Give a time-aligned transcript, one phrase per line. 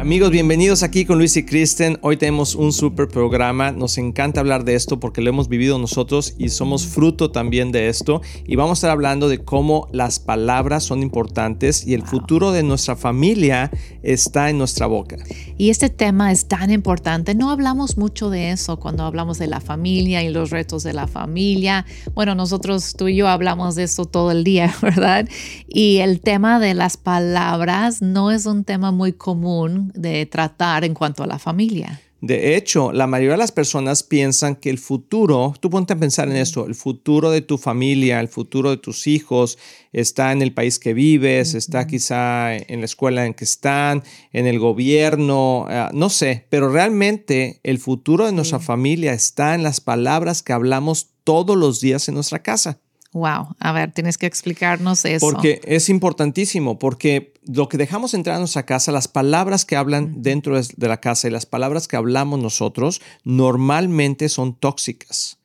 [0.00, 1.98] Amigos, bienvenidos aquí con Luis y Kristen.
[2.00, 3.70] Hoy tenemos un super programa.
[3.70, 7.90] Nos encanta hablar de esto porque lo hemos vivido nosotros y somos fruto también de
[7.90, 8.22] esto.
[8.46, 12.62] Y vamos a estar hablando de cómo las palabras son importantes y el futuro de
[12.62, 13.70] nuestra familia
[14.02, 15.18] está en nuestra boca.
[15.58, 17.34] Y este tema es tan importante.
[17.34, 21.08] No hablamos mucho de eso cuando hablamos de la familia y los retos de la
[21.08, 21.84] familia.
[22.14, 25.28] Bueno, nosotros, tú y yo hablamos de eso todo el día, ¿verdad?
[25.68, 30.94] Y el tema de las palabras no es un tema muy común de tratar en
[30.94, 32.00] cuanto a la familia.
[32.20, 36.28] De hecho, la mayoría de las personas piensan que el futuro, tú ponte a pensar
[36.28, 39.56] en esto, el futuro de tu familia, el futuro de tus hijos
[39.94, 44.02] está en el país que vives, está quizá en la escuela en que están,
[44.34, 49.62] en el gobierno, eh, no sé, pero realmente el futuro de nuestra familia está en
[49.62, 52.80] las palabras que hablamos todos los días en nuestra casa.
[53.12, 55.26] Wow, a ver, tienes que explicarnos eso.
[55.28, 60.22] Porque es importantísimo, porque lo que dejamos entrar a nuestra casa, las palabras que hablan
[60.22, 65.39] dentro de la casa y las palabras que hablamos nosotros normalmente son tóxicas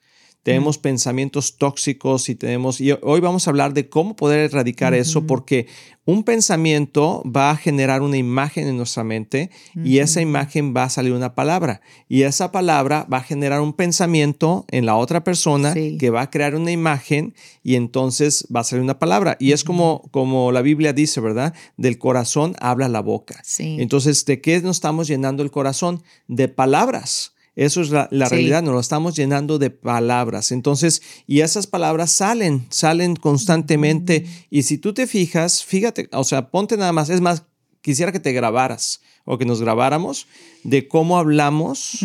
[0.45, 5.25] tenemos pensamientos tóxicos y tenemos, y hoy vamos a hablar de cómo poder erradicar eso,
[5.25, 5.65] porque
[6.05, 10.89] un pensamiento va a generar una imagen en nuestra mente y esa imagen va a
[10.91, 15.73] salir una palabra y esa palabra va a generar un pensamiento en la otra persona
[15.73, 19.37] que va a crear una imagen y entonces va a salir una palabra.
[19.39, 21.55] Y es como, como la Biblia dice, ¿verdad?
[21.75, 23.41] Del corazón habla la boca.
[23.57, 26.03] Entonces, ¿de qué nos estamos llenando el corazón?
[26.27, 27.34] De palabras.
[27.55, 30.51] Eso es la, realidad, nos lo estamos llenando de palabras.
[30.51, 34.25] Entonces, y esas palabras salen, salen constantemente.
[34.49, 37.43] Y si tú te fijas, fíjate, o sea, ponte nada más, es más,
[37.81, 40.27] quisiera que te grabaras o que nos grabáramos
[40.63, 41.99] de cómo hablamos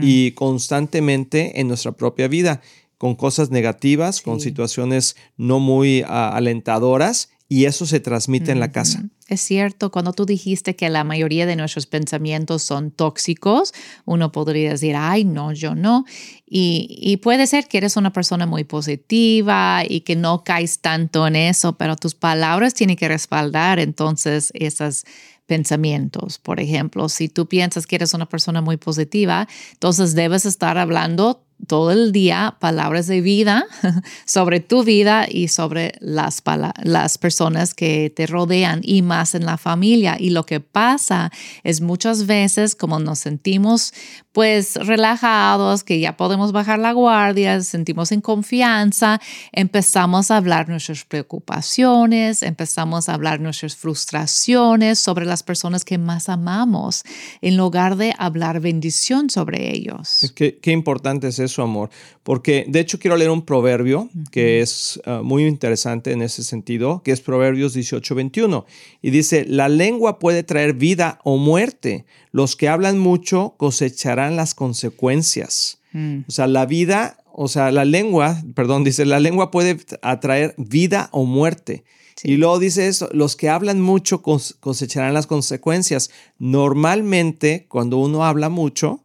[0.00, 2.62] y constantemente en nuestra propia vida,
[2.96, 8.72] con cosas negativas, con situaciones no muy ah, alentadoras y eso se transmite en la
[8.72, 9.04] casa.
[9.28, 13.72] Es cierto, cuando tú dijiste que la mayoría de nuestros pensamientos son tóxicos,
[14.04, 16.04] uno podría decir, ay, no, yo no.
[16.44, 21.36] Y, puede ser que eres una persona muy positiva y que no caes tanto en
[21.36, 25.04] eso, pero tus palabras tienen que respaldar entonces esos
[25.46, 26.40] pensamientos.
[26.40, 31.44] Por ejemplo, si tú piensas que eres una persona muy positiva, entonces debes estar hablando
[31.66, 33.64] todo el día palabras de vida
[34.24, 36.42] sobre tu vida y sobre las,
[36.82, 40.16] las personas que te rodean y más en la familia.
[40.18, 41.30] Y lo que pasa
[41.62, 43.92] es muchas veces como nos sentimos
[44.34, 49.20] pues relajados, que ya podemos bajar la guardia, sentimos en confianza,
[49.52, 56.28] empezamos a hablar nuestras preocupaciones, empezamos a hablar nuestras frustraciones sobre las personas que más
[56.28, 57.04] amamos,
[57.42, 60.32] en lugar de hablar bendición sobre ellos.
[60.34, 61.90] Qué, qué importante es eso, amor,
[62.22, 67.02] porque de hecho quiero leer un proverbio que es ah, muy interesante en ese sentido,
[67.04, 68.64] que es Proverbios 18:21,
[69.02, 74.54] y dice, la lengua puede traer vida o muerte, los que hablan mucho cosecharán las
[74.54, 75.80] consecuencias.
[75.92, 76.20] Mm.
[76.28, 81.08] O sea, la vida, o sea, la lengua, perdón, dice, la lengua puede atraer vida
[81.12, 81.84] o muerte.
[82.22, 86.10] Y luego dice eso, los que hablan mucho cosecharán las consecuencias.
[86.38, 89.04] Normalmente, cuando uno habla mucho,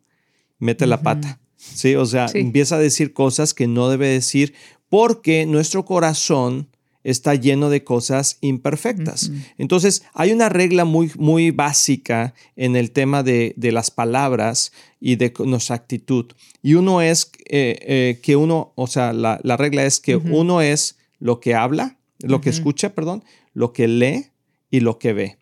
[0.60, 1.40] mete la pata.
[1.60, 4.54] Sí, o sea, empieza a decir cosas que no debe decir
[4.88, 6.70] porque nuestro corazón
[7.04, 9.32] está lleno de cosas imperfectas.
[9.58, 15.34] Entonces, hay una regla muy, muy básica en el tema de, las palabras y de
[15.46, 16.26] nuestra actitud.
[16.62, 20.98] Y uno es eh, eh, que uno, o sea, la, regla es que uno es
[21.20, 24.28] lo que habla, lo que escucha, perdón, lo que lee
[24.72, 25.38] y lo que ve.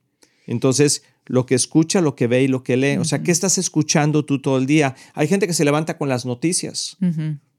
[0.46, 2.98] Entonces, lo que escucha, lo que ve y lo que lee.
[2.98, 4.96] O sea, ¿qué estás escuchando tú todo el día?
[5.14, 6.98] Hay gente que se levanta con las noticias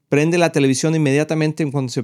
[0.09, 2.03] prende la televisión inmediatamente cuando se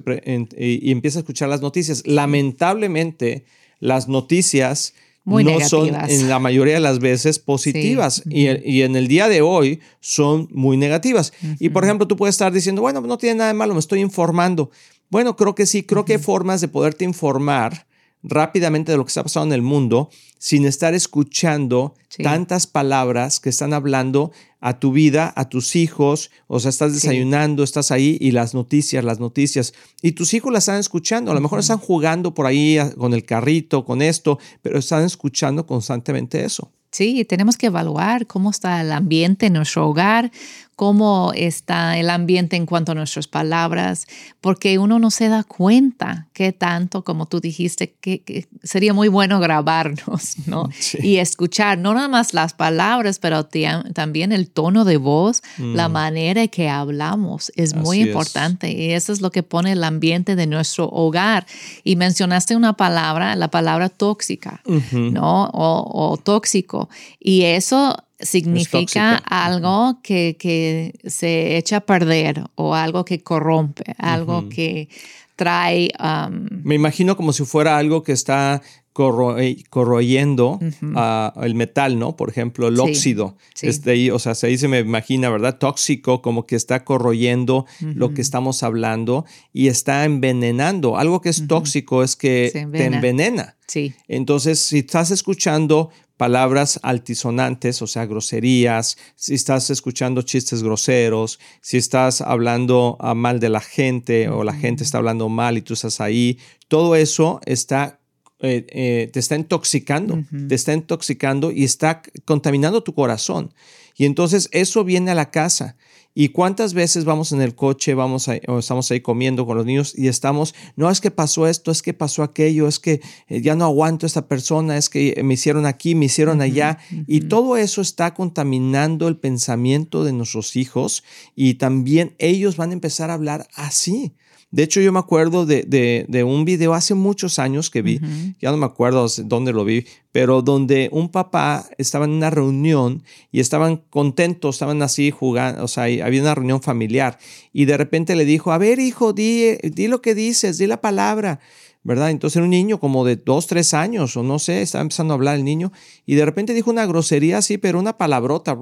[0.58, 2.04] y, empieza a escuchar las noticias.
[2.06, 3.46] Lamentablemente,
[3.80, 4.94] las noticias
[5.26, 9.82] no son en la mayoría de las veces positivas y, en el día de hoy
[10.00, 11.34] son muy negativas.
[11.60, 14.00] Y por ejemplo, tú puedes estar diciendo, bueno, no tiene nada de malo, me estoy
[14.00, 14.70] informando.
[15.10, 17.85] Bueno, creo que sí, creo que hay formas de poderte informar
[18.28, 23.50] rápidamente de lo que está pasando en el mundo sin estar escuchando tantas palabras que
[23.50, 28.32] están hablando a tu vida, a tus hijos, o sea, estás desayunando, estás ahí y
[28.32, 32.34] las noticias, las noticias, y tus hijos las están escuchando, a lo mejor están jugando
[32.34, 36.72] por ahí con el carrito, con esto, pero están escuchando constantemente eso.
[36.96, 40.32] Sí, tenemos que evaluar cómo está el ambiente en nuestro hogar,
[40.78, 44.08] cómo está el ambiente en cuanto a nuestras palabras,
[44.40, 49.42] porque uno no se da cuenta qué tanto, como tú dijiste, que, sería muy bueno
[49.42, 50.70] grabarnos, ¿no?
[51.00, 53.48] Y escuchar no nada más las palabras, pero
[53.94, 55.92] también el tono de voz, la mm.
[55.92, 60.48] manera que hablamos es muy importante y eso es lo que pone el ambiente de
[60.48, 61.46] nuestro hogar.
[61.84, 64.62] Y mencionaste una palabra, la palabra tóxica,
[64.92, 65.50] ¿no?
[65.54, 66.90] O, tóxico.
[67.20, 74.90] Y eso significa algo que, se echa a perder o algo que corrompe, algo que
[75.36, 75.90] trae...
[76.00, 78.62] Um, Me imagino como si fuera algo que está
[78.94, 80.58] corroyendo
[80.96, 82.16] ah, el metal, ¿no?
[82.16, 83.36] Por ejemplo, el óxido.
[83.62, 85.58] Este, o sea, ahí se me imagina, ¿verdad?
[85.58, 90.98] Tóxico, como que está corroyendo lo que estamos hablando y está envenenando.
[90.98, 93.58] Algo que es tóxico es que te envenena.
[93.68, 93.94] Sí.
[94.08, 101.78] Entonces, si estás escuchando palabras altisonantes, o sea, groserías, si estás escuchando chistes groseros, si
[101.78, 106.00] estás hablando mal de la gente o la gente está hablando mal y tú estás
[106.00, 108.00] ahí, todo eso está
[108.40, 113.54] eh, eh, te está intoxicando, te está intoxicando y está contaminando tu corazón.
[113.96, 115.78] Y entonces eso viene a la casa.
[116.18, 119.94] ¿Y cuántas veces vamos en el coche, vamos o estamos ahí comiendo con los niños
[119.98, 123.56] y estamos, no es que pasó esto, es que pasó aquello, es que eh, ya
[123.56, 126.78] no aguanto a esta persona, es que me hicieron aquí, me hicieron allá.
[127.06, 131.04] Y todo eso está contaminando el pensamiento de nuestros hijos
[131.36, 134.14] y también ellos van a empezar a hablar así.
[134.56, 138.00] De hecho, yo me acuerdo de, un video hace muchos años que vi,
[138.40, 143.04] ya no me acuerdo dónde lo vi, pero donde un papá estaba en una reunión
[143.34, 147.20] y estaban contentos, estaban así jugando, o sea, había una reunión familiar
[147.52, 150.80] y de repente le dijo, a ver hijo, di, di lo que dices, di la
[150.80, 151.42] palabra.
[151.84, 152.10] ¿verdad?
[152.12, 155.16] Entonces era un niño como de dos, tres años o no sé, estaba empezando a
[155.16, 155.74] hablar el niño
[156.06, 158.58] y de repente dijo una grosería así, pero una palabrota,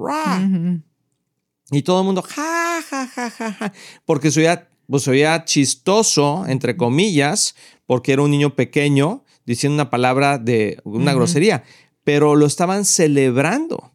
[1.70, 3.72] Y todo el mundo, ja, ja, ja, ja, ja,
[4.04, 7.54] porque ya pues oía chistoso, entre comillas,
[7.86, 11.64] porque era un niño pequeño diciendo una palabra de una grosería,
[12.02, 13.92] pero lo estaban celebrando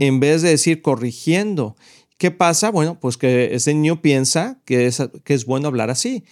[0.00, 1.76] en vez de decir corrigiendo.
[2.18, 2.70] ¿Qué pasa?
[2.70, 6.24] Bueno, pues que ese niño piensa que es, que es bueno hablar así.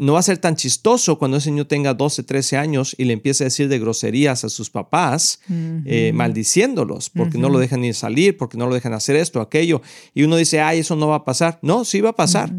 [0.00, 3.12] no va a ser tan chistoso cuando ese niño tenga 12, 13 años y le
[3.12, 5.40] empiece a decir de groserías a sus papás,
[5.84, 9.82] eh, maldiciéndolos, porque no lo dejan ni salir, porque no lo dejan hacer esto, aquello.
[10.14, 11.58] Y uno dice, ay, eso no va a pasar.
[11.60, 12.50] No, sí va a pasar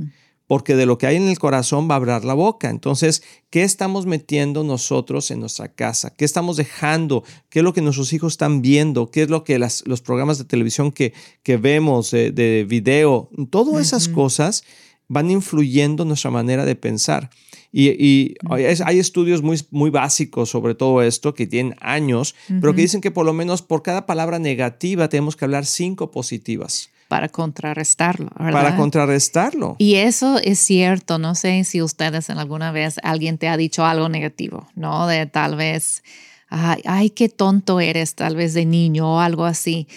[0.49, 2.71] porque de lo que hay en el corazón va a hablar la boca.
[2.71, 6.11] Entonces, ¿qué estamos metiendo nosotros en nuestra casa?
[6.15, 7.23] ¿Qué estamos dejando?
[7.51, 9.11] ¿Qué es lo que nuestros hijos están viendo?
[9.11, 11.13] ¿Qué es lo que los programas de televisión que,
[11.43, 13.29] que vemos, de video?
[13.51, 14.63] Todas esas cosas
[15.07, 17.29] van influyendo nuestra manera de pensar.
[17.71, 23.01] Y, hay estudios muy, muy básicos sobre todo esto que tienen años, pero que dicen
[23.01, 28.29] que por lo menos por cada palabra negativa tenemos que hablar cinco positivas para contrarrestarlo.
[28.37, 28.53] ¿verdad?
[28.53, 29.75] Para contrarrestarlo.
[29.79, 31.17] Y eso es cierto.
[31.17, 35.07] No sé si ustedes en alguna vez alguien te ha dicho algo negativo, ¿no?
[35.07, 36.03] De tal vez,
[36.47, 39.87] ay, ay qué tonto eres, tal vez de niño o algo así.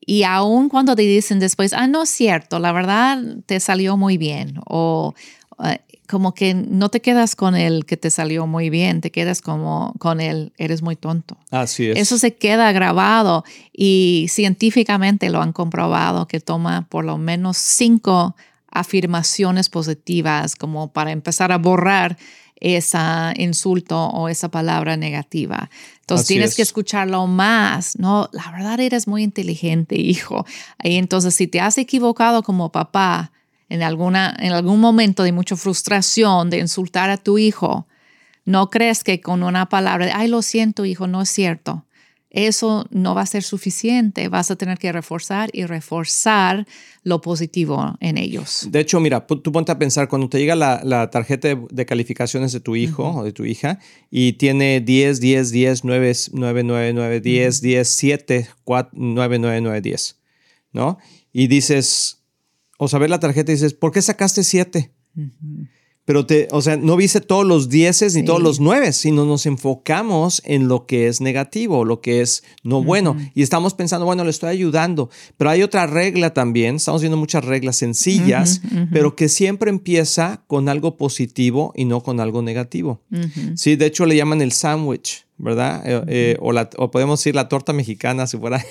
[0.00, 4.18] Y aún cuando te dicen después, ah, no es cierto, la verdad te salió muy
[4.18, 4.60] bien.
[4.66, 5.14] O
[6.08, 9.94] como que no te quedas con el que te salió muy bien, te quedas como
[9.98, 11.36] con el eres muy tonto.
[11.50, 11.98] Así es.
[11.98, 18.34] Eso se queda grabado y científicamente lo han comprobado que toma por lo menos cinco
[18.70, 22.16] afirmaciones positivas como para empezar a borrar
[22.56, 22.98] ese
[23.36, 25.70] insulto o esa palabra negativa.
[26.00, 28.30] Entonces tienes que escucharlo más, ¿no?
[28.32, 30.46] La verdad eres muy inteligente, hijo.
[30.82, 33.30] Y entonces si te has equivocado como papá,
[33.68, 37.86] en, alguna, en algún momento de mucha frustración de insultar a tu hijo,
[38.44, 41.84] no crees que con una palabra, ay, lo siento, hijo, no es cierto.
[42.30, 44.28] Eso no va a ser suficiente.
[44.28, 46.66] Vas a tener que reforzar y reforzar
[47.02, 48.68] lo positivo en ellos.
[48.70, 52.60] De hecho, mira, tú ponte a pensar, cuando te llega la, tarjeta de, calificaciones de
[52.60, 53.78] tu hijo o de tu hija
[54.10, 59.60] y tiene 10, 10, 10, 9, 9, 9, 9, 10, 10, 7, 4, 9, 9,
[59.62, 60.16] 9, 10,
[60.72, 60.98] ¿no?
[61.32, 62.17] Y dices,
[62.78, 64.92] o saber la tarjeta y dices, ¿por qué sacaste siete?
[66.08, 69.44] Pero te, o sea, no viste todos los dieces ni todos los nueve, sino nos
[69.44, 73.14] enfocamos en lo que es negativo, lo que es no bueno.
[73.34, 75.10] Y estamos pensando, bueno, le estoy ayudando.
[75.36, 80.70] Pero hay otra regla también, estamos viendo muchas reglas sencillas, pero que siempre empieza con
[80.70, 83.02] algo positivo y no con algo negativo.
[83.54, 85.82] Sí, de hecho le llaman el sándwich, ¿verdad?
[85.84, 88.64] Eh, eh, o, la, o podemos decir la torta mexicana si fuera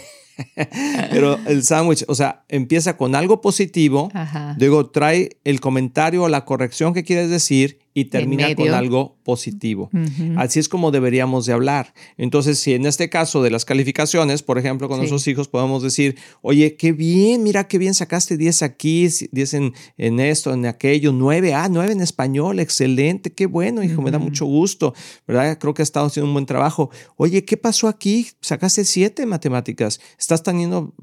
[1.11, 4.09] Pero el sándwich, o sea, empieza con algo positivo,
[4.57, 9.89] luego trae el comentario o la corrección que quieres decir y termina con algo positivo.
[10.35, 11.95] Así es como deberíamos de hablar.
[12.15, 16.15] Entonces, si en este caso de las calificaciones, por ejemplo, con nuestros hijos podemos decir,
[16.43, 21.11] oye, qué bien, mira qué bien sacaste 10 aquí, 10 en, en, esto, en aquello,
[21.11, 24.93] 9, ah, 9 en español, excelente, qué bueno, hijo, me da mucho gusto,
[25.27, 25.57] ¿verdad?
[25.57, 26.91] Creo que has estado haciendo un buen trabajo.
[27.15, 28.27] Oye, ¿qué pasó aquí?
[28.41, 30.93] Sacaste 7 en matemáticas, estás teniendo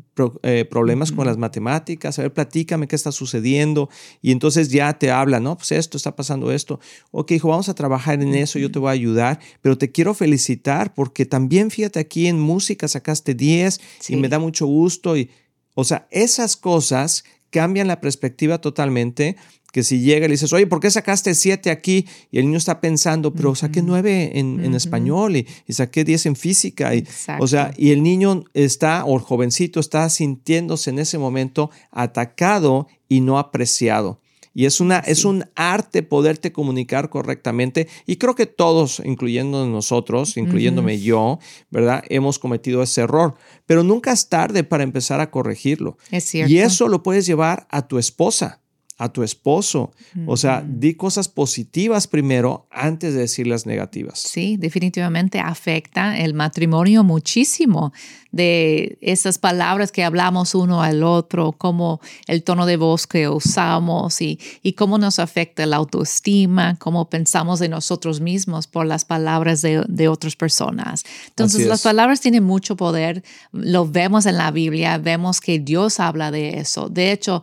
[0.43, 3.89] eh, problemas con las matemáticas, a ver, platícame qué está sucediendo.
[4.23, 5.57] Y entonces ya te habla, ¿no?
[5.57, 6.81] Pues esto está pasando esto.
[7.11, 10.15] Ok, hijo, vamos a trabajar en eso, yo te voy a ayudar, pero te quiero
[10.15, 15.17] felicitar porque también fíjate aquí en música sacaste 10 y me da mucho gusto.
[15.17, 15.31] Y,
[15.75, 19.37] o sea, esas cosas cambian la perspectiva totalmente
[19.75, 22.07] que si llega y le dices, oye, ¿por qué sacaste 7 aquí?
[22.31, 26.95] Y el niño está pensando, pero saqué 9 en, español y, saqué 10 en física.
[26.95, 27.05] Y,
[27.41, 32.87] o sea, y el niño está, o el jovencito está sintiéndose en ese momento atacado
[33.09, 34.21] y no apreciado.
[34.55, 37.89] Y es, una, es un arte poderte comunicar correctamente.
[38.07, 41.41] Y creo que todos, incluyendo nosotros, incluyéndome yo,
[41.71, 42.05] ¿verdad?
[42.11, 43.35] Hemos cometido ese error.
[43.67, 45.99] Pero nunca es tarde para empezar a corregirlo.
[46.13, 46.53] Es cierto.
[46.53, 48.61] Y eso lo puedes llevar a tu esposa
[48.97, 49.93] a tu esposo.
[50.27, 54.21] O sea, di cosas positivas primero antes de decir las negativas.
[54.21, 57.93] Sí, definitivamente afecta el matrimonio muchísimo
[58.31, 64.21] de esas palabras que hablamos uno al otro, como el tono de voz que usamos
[64.21, 69.61] y, y cómo nos afecta la autoestima, cómo pensamos de nosotros mismos por las palabras
[69.61, 71.05] de, de otras personas.
[71.29, 76.31] Entonces, las palabras tienen mucho poder, lo vemos en la Biblia, vemos que Dios habla
[76.31, 76.89] de eso.
[76.89, 77.43] De hecho,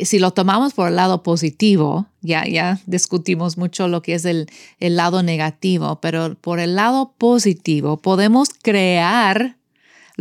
[0.00, 4.48] si lo tomamos por el lado positivo, ya, ya discutimos mucho lo que es el,
[4.80, 9.56] el lado negativo, pero por el lado positivo podemos crear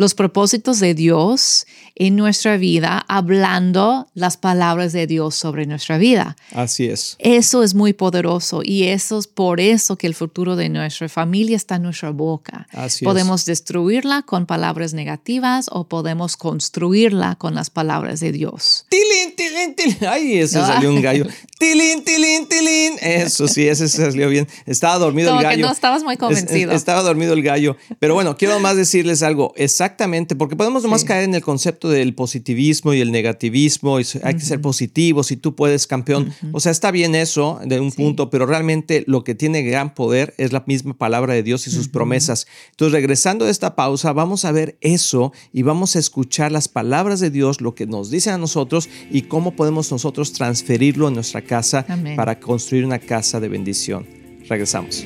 [0.02, 6.36] los propósitos de Dios en nuestra vida, hablando las palabras de Dios sobre nuestra vida.
[6.52, 7.16] Así es.
[7.20, 11.56] Eso es muy poderoso y eso es por eso que el futuro de nuestra familia
[11.56, 12.68] está en nuestra boca.
[12.72, 18.88] Así podemos destruirla con palabras negativas o podemos construirla con las palabras de Dios.
[18.90, 20.10] Tilín, tilín, tilín.
[20.10, 21.28] Ay, ese salió un gallo.
[21.62, 22.94] Tilín, tilín, tilín.
[23.02, 24.48] Eso sí, ese salió bien.
[24.66, 25.58] Estaba dormido el gallo.
[25.58, 26.72] Que no estabas muy convencido.
[26.72, 27.78] estaba dormido el gallo.
[28.00, 29.54] Pero bueno, quiero más decirles algo.
[29.56, 34.00] Exactamente, porque podemos nomás caer en el concepto del positivismo y el negativismo.
[34.00, 36.34] Y hay que ser positivos y tú puedes, campeón.
[36.52, 40.34] O sea, está bien eso de un punto, pero realmente lo que tiene gran poder
[40.40, 42.48] es la misma palabra de Dios y sus promesas.
[42.72, 47.20] Entonces, regresando a esta pausa, vamos a ver eso y vamos a escuchar las palabras
[47.20, 51.51] de Dios, lo que nos dicen a nosotros y cómo podemos nosotros transferirlo a nuestra
[51.52, 54.06] casa para construir una casa de bendición.
[54.48, 55.06] Regresamos.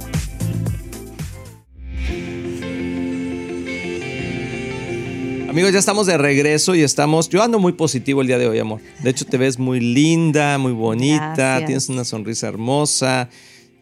[5.51, 7.27] Amigos, ya estamos de regreso y estamos.
[7.27, 8.79] Yo ando muy positivo el día de hoy, amor.
[9.03, 11.65] De hecho, te ves muy linda, muy bonita, Gracias.
[11.65, 13.27] tienes una sonrisa hermosa.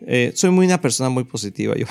[0.07, 1.85] Eh, soy muy una persona muy positiva yo.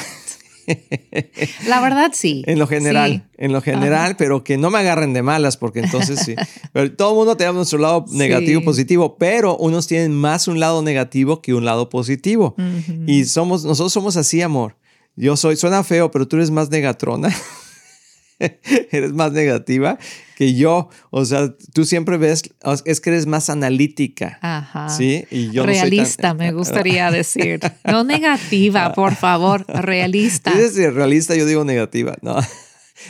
[1.68, 2.42] La verdad, sí.
[2.48, 3.36] En lo general, Sí.
[3.44, 6.34] en lo general, pero que no me agarren de malas, porque entonces sí.
[6.72, 8.64] Pero todo el mundo tenemos nuestro lado negativo Sí.
[8.66, 12.56] positivo, pero unos tienen más un lado negativo que un lado positivo.
[13.06, 14.74] Y somos, nosotros somos así, amor.
[15.14, 17.32] Yo soy, suena feo, pero tú eres más negatrona.
[18.92, 19.98] eres más negativa
[20.36, 20.88] que yo.
[21.10, 22.42] O sea, tú siempre ves,
[22.84, 24.38] es que eres más analítica.
[24.40, 24.88] Ajá.
[24.88, 27.60] Sí, y yo no soy tan- realista, me gustaría decir.
[27.84, 30.52] No negativa, por favor, realista.
[30.52, 32.16] Tú eres realista, yo digo negativa.
[32.22, 32.36] No.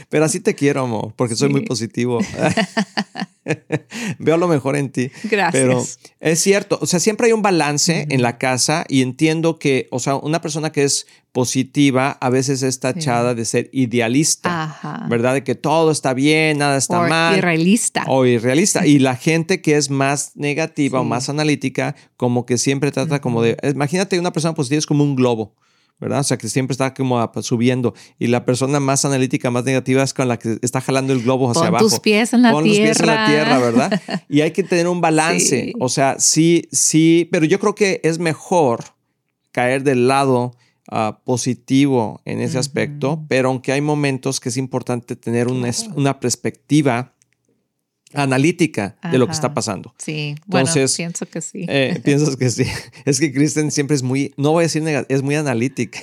[0.09, 2.21] Pero así te quiero, amor, porque soy muy positivo.
[4.19, 5.11] Veo lo mejor en ti.
[5.25, 5.53] Gracias.
[5.53, 5.85] Pero
[6.21, 9.99] es cierto, o sea, siempre hay un balance en la casa y entiendo que, o
[9.99, 15.07] sea, una persona que es positiva a veces es tachada de ser idealista, Ajá.
[15.09, 15.35] ¿verdad?
[15.35, 17.39] De que todo está bien, nada está O mal.
[17.39, 18.05] irrealista.
[18.09, 18.87] O irrealista.
[18.87, 23.43] Y la gente que es más negativa o más analítica, como que siempre trata como
[23.43, 23.57] de.
[23.63, 25.55] Imagínate una persona positiva es como un globo.
[26.01, 26.21] ¿Verdad?
[26.21, 27.93] O sea, que siempre está como subiendo.
[28.19, 31.51] Y la persona más analítica, más negativa es con la que está jalando el globo
[31.51, 31.89] hacia Pon abajo.
[31.89, 33.45] tus pies en la Pon los pies en la tierra.
[33.45, 34.03] tierra, ¿verdad?
[34.29, 35.65] Y hay que tener un balance.
[35.65, 35.73] Sí.
[35.81, 38.85] O sea, sí, sí, pero yo creo que es mejor
[39.51, 40.55] caer del lado
[40.89, 46.21] ah, positivo en ese aspecto, pero aunque hay momentos que es importante tener una, una
[46.21, 47.13] perspectiva
[48.15, 49.95] analítica de lo que está pasando.
[49.99, 51.67] Sí, bueno, Entonces, pienso que sí.
[51.69, 52.65] Eh, ¿Piensas que sí?
[53.05, 56.01] Es que Kristen siempre es muy, no voy a decir negativo, es muy analítica.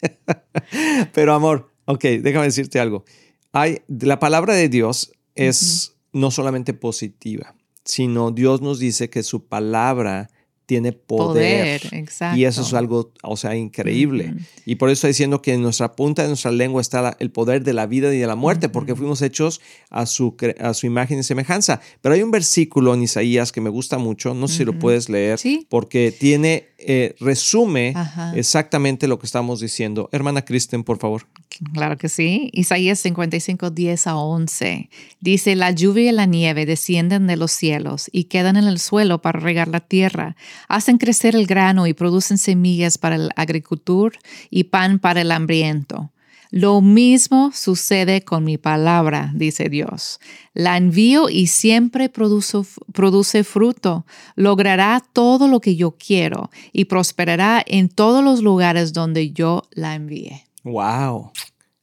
[1.14, 3.04] Pero amor, ok, déjame decirte algo.
[3.52, 9.46] Hay, la palabra de Dios es no solamente positiva, sino Dios nos dice que su
[9.46, 10.30] palabra
[10.72, 11.80] tiene poder.
[11.82, 12.38] Poder, exacto.
[12.38, 14.34] Y eso es algo, o sea, increíble.
[14.64, 17.30] Y por eso está diciendo que en nuestra punta de nuestra lengua está la- el
[17.30, 19.60] poder de la vida y de la muerte, porque fuimos hechos
[19.90, 21.80] a su, a su imagen y semejanza.
[22.00, 25.10] Pero hay un versículo en Isaías que me gusta mucho, no sé si lo puedes
[25.10, 25.66] leer, Sí.
[25.68, 28.32] porque tiene, eh, resume Ajá.
[28.36, 30.08] exactamente lo que estamos diciendo.
[30.12, 31.26] Hermana Kristen, por favor.
[31.72, 32.50] Claro que sí.
[32.52, 34.88] Isaías 55, 10 a 11.
[35.20, 39.20] Dice, la lluvia y la nieve descienden de los cielos y quedan en el suelo
[39.20, 40.36] para regar la tierra.
[40.68, 44.14] Hacen crecer el grano y producen semillas para el agricultor
[44.50, 46.10] y pan para el hambriento.
[46.52, 50.20] Lo mismo sucede con mi palabra, dice Dios.
[50.52, 54.04] La envío y siempre produce fruto.
[54.36, 59.94] Logrará todo lo que yo quiero y prosperará en todos los lugares donde yo la
[59.94, 60.44] envíe.
[60.62, 61.32] Wow.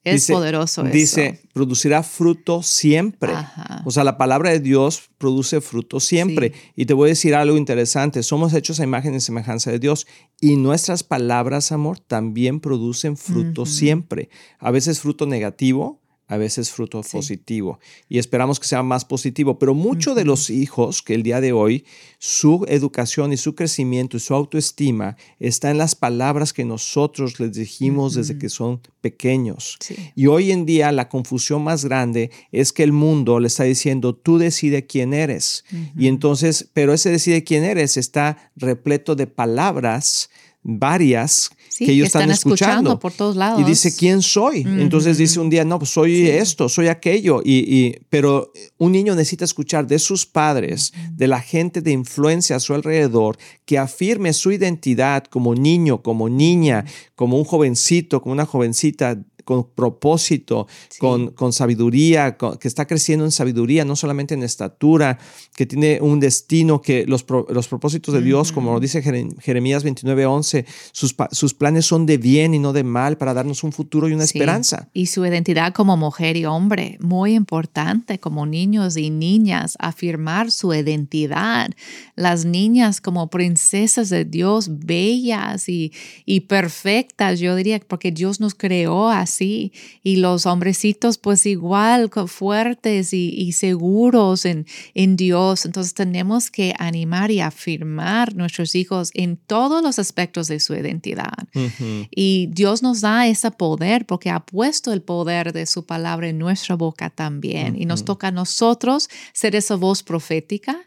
[0.10, 0.92] Es Dice- poderoso eso.
[0.92, 3.32] Dice, producirá fruto siempre.
[3.34, 3.82] Ajá.
[3.86, 6.54] O sea, la palabra de Dios produce fruto siempre.
[6.76, 8.24] Y te voy a decir algo interesante.
[8.24, 10.08] Somos hechos a imagen y semejanza de Dios.
[10.42, 14.30] Y nuestras palabras, amor, también producen fruto siempre.
[14.60, 17.18] A veces fruto negativo, a veces fruto Sí.
[17.18, 17.80] positivo.
[18.08, 19.58] Y esperamos que sea más positivo.
[19.58, 21.86] Pero muchos de los hijos que el día de hoy,
[22.20, 27.54] su educación y su crecimiento y su autoestima está en las palabras que nosotros les
[27.54, 29.78] dijimos desde que son pequeños.
[29.80, 29.96] Sí.
[30.16, 34.14] Y hoy en día la confusión más grande es que el mundo le está diciendo,
[34.16, 35.66] tú decide quién eres.
[35.98, 40.30] Y entonces, pero ese decide quién eres está repleto de palabras
[40.62, 43.00] varias Sí, que ellos que están, están escuchando escuchando.
[43.00, 43.60] por todos lados.
[43.62, 44.62] Y dice, ¿quién soy?
[44.68, 47.42] Entonces dice un día, no, pues soy esto, soy aquello.
[47.44, 52.56] Y, y- pero un niño necesita escuchar de sus padres, de la gente de influencia
[52.58, 58.34] a su alrededor, que afirme su identidad como niño, como niña, como un jovencito, como
[58.34, 59.18] una jovencita
[59.50, 61.00] con propósito, Sí.
[61.00, 65.18] con, con sabiduría, con- que está creciendo en sabiduría, no solamente en estatura,
[65.56, 69.36] que tiene un destino, que los, pro- los propósitos de Dios, como lo dice Jere-
[69.42, 73.64] Jeremías 29, 11, sus, sus planes son de bien y no de mal para darnos
[73.64, 74.38] un futuro y una Sí.
[74.38, 74.88] esperanza.
[74.94, 80.72] Y su identidad como mujer y hombre, muy importante como niños y niñas, afirmar su
[80.76, 81.72] identidad.
[82.16, 85.92] Las niñas como princesas de Dios, bellas y,
[86.28, 89.39] y perfectas, yo diría, porque Dios nos creó así.
[89.42, 89.72] Y
[90.18, 95.66] los hombrecitos pues igual, fuertes y, y seguros en, en Dios.
[95.66, 101.48] Entonces tenemos que animar y afirmar nuestros hijos en todos los aspectos de su identidad.
[102.12, 106.38] Y Dios nos da ese poder porque ha puesto el poder de su palabra en
[106.38, 107.76] nuestra boca también.
[107.80, 110.78] Y nos toca a nosotros ser esa voz profética,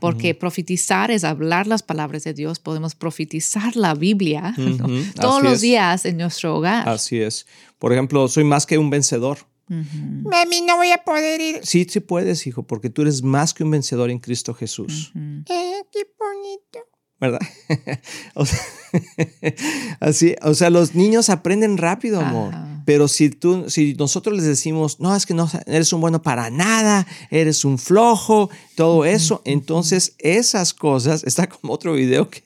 [0.00, 2.58] porque profetizar es hablar las palabras de Dios.
[2.58, 4.54] Podemos profetizar la Biblia
[5.14, 5.60] todos así los es.
[5.60, 6.88] días en nuestro hogar.
[6.88, 7.46] Así es.
[7.78, 9.38] Por ejemplo, soy más que un vencedor.
[9.68, 11.60] Mami, no voy a poder ir.
[11.62, 15.12] Sí, sí puedes, hijo, porque tú eres más que un vencedor en Cristo Jesús.
[15.14, 16.78] Eh, qué bonito.
[17.20, 17.40] ¿verdad?
[18.34, 18.60] O sea,
[20.00, 22.54] así, o sea, los niños aprenden rápido, amor.
[22.54, 22.67] Ajá.
[22.88, 26.48] Pero si tú, si nosotros les decimos, no, es que no eres un bueno para
[26.48, 32.42] nada, eres un flojo, todo eso, entonces esas cosas, está como otro video que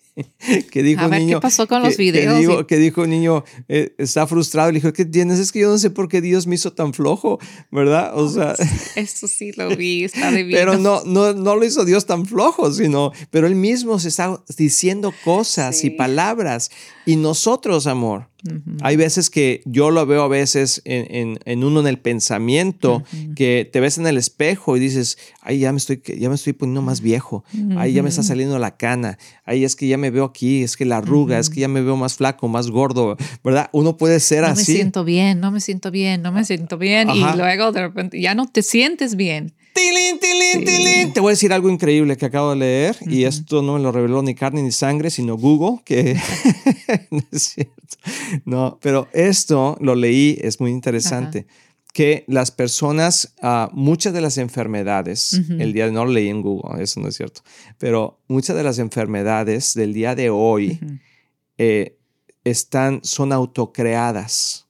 [0.71, 1.39] que dijo A ver, un niño.
[1.39, 2.39] ¿qué pasó con que- los que videos?
[2.39, 4.71] dijo- Y- Que dijo un niño, eh, está frustrado.
[4.71, 5.39] Le dijo, ¿qué tienes?
[5.39, 7.39] Es que yo no sé por qué Dios me hizo tan flojo,
[7.71, 8.13] ¿verdad?
[8.15, 8.55] O sea,
[8.95, 10.59] Eso sí lo vi, está divino.
[10.59, 14.39] pero no, no, no lo hizo Dios tan flojo, sino, pero él mismo se está
[14.59, 15.87] diciendo cosas Sí.
[15.87, 16.71] y palabras.
[17.07, 18.29] Y nosotros, amor,
[18.81, 23.03] hay veces que yo lo veo a veces en, en- en uno en el pensamiento,
[23.37, 26.53] que te ves en el espejo y dices, ay, ya me estoy, ya me estoy
[26.53, 27.45] poniendo más viejo,
[27.77, 30.77] ay, ya me está saliendo la cana, ay, es que ya me veo aquí, es
[30.77, 33.69] que la arruga, es que ya me veo más flaco, más gordo, ¿verdad?
[33.73, 34.75] Uno puede ser no me así.
[34.75, 37.11] siento bien, no me siento bien, no me siento bien.
[37.11, 37.35] Ajá.
[37.35, 39.53] Y luego de repente ya no te sientes bien.
[39.75, 41.13] Tilín, tilín, tilín.
[41.13, 43.91] Te voy a decir algo increíble que acabo de leer y esto no me lo
[43.93, 46.15] reveló ni carne ni sangre, sino Google, que
[47.11, 47.97] no es cierto.
[48.45, 51.47] No, pero esto lo leí, es muy interesante,
[51.93, 56.43] que las personas, ah, muchas de las enfermedades, el día de no lo leí en
[56.43, 57.43] Google, eso no es cierto,
[57.79, 60.81] pero muchas de las enfermedades del día de hoy
[61.59, 61.99] eh,
[62.45, 64.62] están, son autocreadas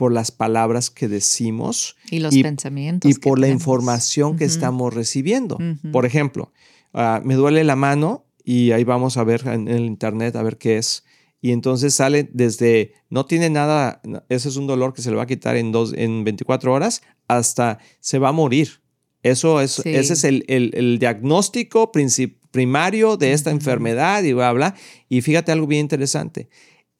[0.00, 3.10] por las palabras que decimos Y los Y- pensamientos.
[3.10, 3.60] y por la tenemos.
[3.62, 5.58] información que estamos recibiendo.
[5.92, 6.52] Por ejemplo,
[6.94, 10.56] ah, me duele la mano y ahí vamos a ver en el internet a ver
[10.56, 11.04] qué es.
[11.42, 15.24] Y entonces sale desde no tiene nada, ese es un dolor que se le va
[15.24, 18.80] a quitar en, dos, en 24 horas, hasta se va a morir.
[19.22, 19.90] Eso es, Sí.
[19.94, 24.74] ese es el, el- el diagnóstico princip- primario de esta enfermedad y bla, bla.
[25.10, 26.48] Y fíjate algo bien interesante.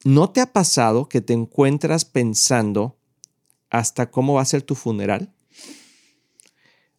[0.03, 2.97] ¿No te ha pasado que te encuentras pensando
[3.69, 5.31] hasta cómo va a ser tu funeral?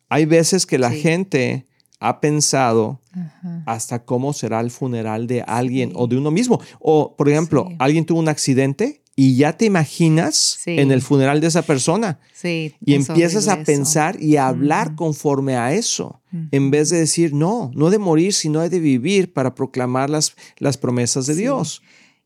[0.09, 1.01] Hay veces que la Sí.
[1.01, 1.67] gente
[1.99, 3.63] ha pensado Ajá.
[3.67, 5.95] hasta cómo será el funeral de alguien Sí.
[5.99, 6.61] o de uno mismo.
[6.81, 7.77] O, por ejemplo, Sí.
[7.79, 12.75] alguien tuvo un accidente y ya te imaginas en el funeral de esa persona Sí.
[12.85, 13.65] y empiezas a eso.
[13.65, 18.33] pensar y a hablar conforme a eso, en vez de decir, no, no de morir,
[18.33, 21.41] sino de vivir para proclamar las, las promesas de Sí.
[21.43, 21.83] Dios.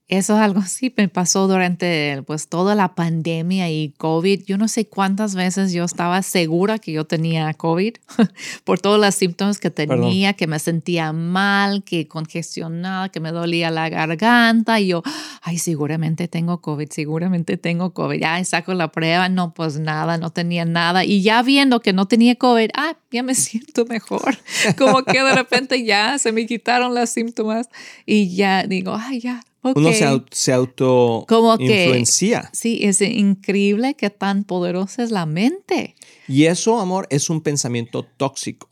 [0.09, 4.45] Eso es algo así me pasó durante pues toda la pandemia y COVID.
[4.45, 7.95] Yo no sé cuántas veces yo estaba segura que yo tenía COVID
[8.64, 10.03] por todos los síntomas que Perdón.
[10.03, 15.03] tenía, que me sentía mal, que congestionada, que me dolía la garganta y yo,
[15.42, 18.21] ay, seguramente tengo COVID, seguramente tengo COVID.
[18.21, 21.05] Ya saco la prueba, no, pues nada, no tenía nada.
[21.05, 24.38] Y ya viendo que no tenía COVID, ah, ya me siento mejor.
[24.79, 27.69] Como que de repente ya se me quitaron los síntomas
[28.05, 29.42] y ya digo, ay, ya.
[29.74, 30.12] Uno se, ok".
[30.12, 32.50] au- se auto Como que- influencia.
[32.52, 35.94] Sí, es increíble que tan poderosa es la mente.
[36.29, 38.68] Y eso, amor, es un pensamiento tóxico.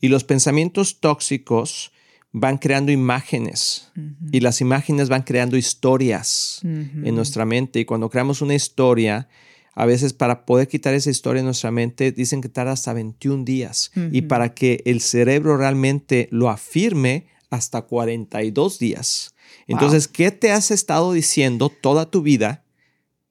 [0.00, 1.92] Y los pensamientos tóxicos
[2.32, 3.90] van creando imágenes
[4.32, 7.80] y las imágenes van creando historias en nuestra mente.
[7.80, 9.28] Y cuando creamos una historia,
[9.74, 13.44] a veces para poder quitar esa historia en nuestra mente, dicen que tarda hasta 21
[13.44, 13.90] días.
[14.12, 19.34] Y para que el cerebro realmente lo afirme, hasta 42 días.
[19.68, 22.62] Entonces, ¿qué te has estado diciendo toda tu vida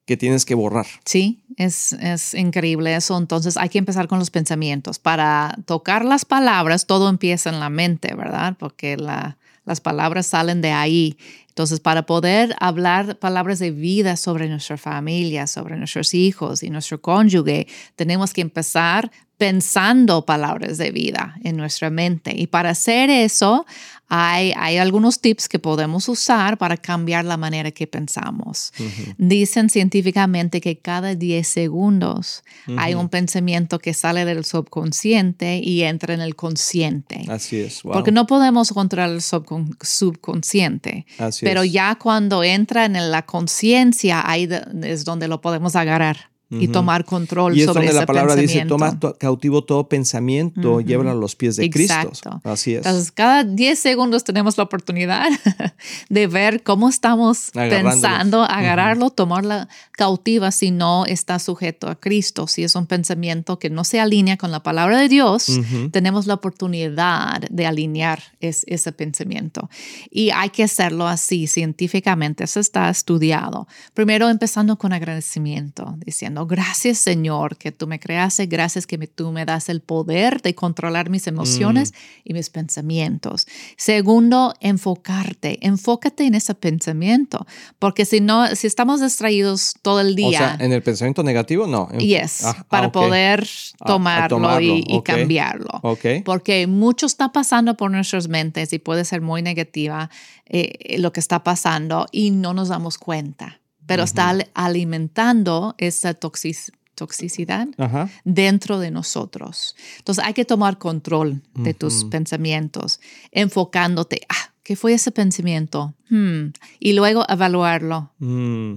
[0.06, 0.86] que tienes que borrar?
[1.04, 3.18] Sí, es, es increíble eso.
[3.18, 4.98] Entonces hay que empezar con los pensamientos.
[4.98, 8.56] Para tocar las palabras, todo empieza en la mente, ¿verdad?
[8.58, 11.18] Porque la- las palabras salen de ahí.
[11.58, 17.00] Entonces, para poder hablar palabras de vida sobre nuestra familia, sobre nuestros hijos y nuestro
[17.00, 17.66] cónyuge,
[17.96, 22.32] tenemos que empezar pensando palabras de vida en nuestra mente.
[22.36, 23.66] Y para hacer eso,
[24.08, 28.72] hay, hay algunos tips que podemos usar para cambiar la manera que pensamos.
[29.16, 32.42] Dicen científicamente que cada 10 segundos
[32.78, 33.02] hay Ujú.
[33.02, 37.24] un pensamiento que sale del subconsciente y entra en el consciente.
[37.28, 37.84] Así es.
[37.84, 37.92] wow.
[37.92, 41.72] Porque no podemos controlar el subcon- subconsciente, Así pero es.
[41.72, 44.48] ya cuando entra en la conciencia, ahí
[44.82, 48.34] es donde lo podemos agarrar y tomar control Y es sobre donde ese la palabra
[48.34, 50.80] dice, toma to- cautivo todo pensamiento, Ujú.
[50.80, 51.94] llévalo a los pies de Cristo.
[51.94, 52.40] Exacto.
[52.44, 52.78] Así es.
[52.86, 55.28] Entonces, cada 10 segundos tenemos la oportunidad
[56.08, 62.46] de ver cómo estamos pensando, agarrarlo, tomarla cautiva si no está sujeto a Cristo.
[62.46, 65.60] Si es un pensamiento que no se alinea con la palabra de Dios,
[65.92, 69.68] tenemos la oportunidad de alinear es- ese pensamiento.
[70.10, 72.44] Y hay que hacerlo así, científicamente.
[72.44, 73.66] Eso está estudiado.
[73.94, 79.32] Primero, empezando con agradecimiento, diciendo, gracias Señor que tú me creaste, gracias que me- tú
[79.32, 81.92] me das el poder de controlar mis emociones
[82.24, 83.46] y mis pensamientos.
[83.76, 87.46] Segundo, enfocarte, enfócate en ese pensamiento,
[87.78, 91.66] porque si no, si estamos distraídos todo el O día, sea, en el pensamiento negativo,
[91.66, 91.88] no.
[91.98, 93.46] Yes, Ah, ah, para poder
[93.80, 95.70] A- a tomarlo, y, cambiarlo.
[95.82, 96.04] Ok.
[96.24, 100.10] Porque mucho está pasando por nuestras mentes y puede ser muy negativa
[100.46, 103.60] eh, lo que está pasando y no nos damos cuenta.
[103.88, 108.08] Pero está al- alimentando esa toxic- toxicidad Ajá.
[108.24, 109.74] dentro de nosotros.
[109.98, 113.00] Entonces hay que tomar control de tus pensamientos,
[113.32, 115.94] enfocándote, ah, ¿qué fue ese pensamiento?
[116.10, 116.48] Hmm,
[116.78, 118.12] Y luego evaluarlo.
[118.18, 118.74] Mm,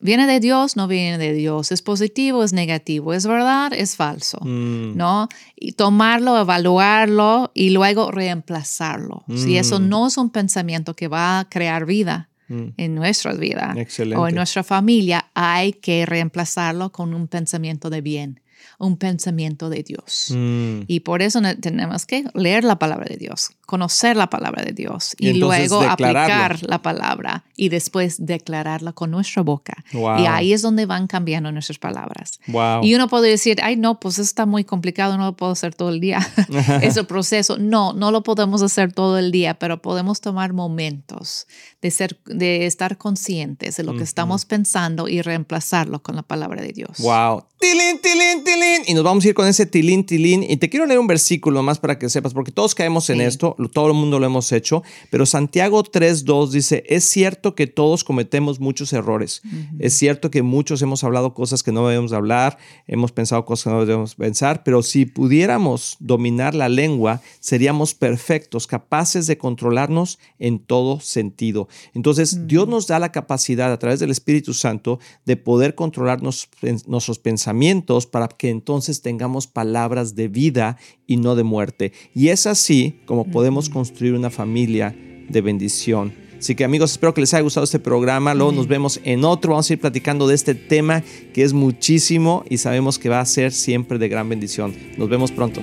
[0.00, 0.76] ¿Viene de Dios?
[0.76, 1.72] No viene de Dios.
[1.72, 2.44] ¿Es positivo?
[2.44, 3.14] ¿Es negativo?
[3.14, 3.72] ¿Es verdad?
[3.72, 4.38] ¿Es falso?
[4.42, 5.28] mm, ¿No?
[5.56, 9.24] Y tomarlo, evaluarlo y luego reemplazarlo.
[9.34, 9.88] Si eso Mm.
[9.88, 12.68] no es un pensamiento que va a crear vida mm.
[12.76, 13.74] en nuestra vida
[14.16, 18.40] o en nuestra familia, hay que reemplazarlo con un pensamiento de bien,
[18.78, 20.28] un pensamiento de Dios.
[20.30, 20.80] Mm.
[20.86, 24.72] Y por eso ne- tenemos que leer la palabra de Dios, conocer la palabra de
[24.72, 29.84] Dios Y luego aplicar la palabra y después declararla con nuestra boca.
[29.92, 30.18] Wow.
[30.18, 32.40] Y ahí es donde van cambiando nuestras palabras.
[32.46, 32.82] Wow.
[32.82, 35.90] Y uno puede decir, ay, no, pues está muy complicado, no lo puedo hacer todo
[35.90, 36.18] el día.
[36.82, 37.56] es el proceso.
[37.58, 41.46] No, no lo podemos hacer todo el día, pero podemos tomar momentos
[41.80, 46.62] de, ser, de estar conscientes de lo que estamos pensando y reemplazarlo con la palabra
[46.62, 46.98] de Dios.
[46.98, 47.44] Wow.
[47.58, 48.53] Tilín, tilín, tilín.
[48.86, 50.42] Y nos vamos a ir con ese tilín, tilín.
[50.42, 53.22] Y te quiero leer un versículo más para que sepas, porque todos caemos en Sí.
[53.24, 58.04] esto, todo el mundo lo hemos hecho, pero Santiago 3.2 dice, es cierto que todos
[58.04, 59.42] cometemos muchos errores.
[59.78, 63.70] Es cierto que muchos hemos hablado cosas que no debemos hablar, hemos pensado cosas que
[63.70, 70.58] no debemos pensar, pero si pudiéramos dominar la lengua, seríamos perfectos, capaces de controlarnos en
[70.58, 71.68] todo sentido.
[71.94, 76.48] Entonces, Dios nos da la capacidad a través del Espíritu Santo de poder controlar nos-
[76.86, 80.76] nuestros pensamientos para que entonces tengamos palabras de vida
[81.06, 81.92] y no de muerte.
[82.14, 84.96] Y es así como podemos construir una familia
[85.28, 86.12] de bendición.
[86.38, 88.34] Así que amigos, espero que les haya gustado este programa.
[88.34, 89.52] Luego nos vemos en otro.
[89.52, 91.02] Vamos a ir platicando de este tema
[91.32, 94.74] que es muchísimo y sabemos que va a ser siempre de gran bendición.
[94.98, 95.62] Nos vemos pronto.